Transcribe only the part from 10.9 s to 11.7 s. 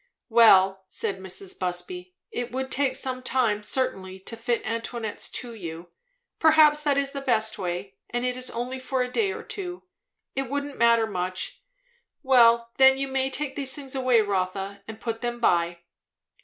much.